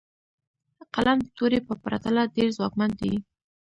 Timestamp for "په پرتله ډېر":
1.67-2.49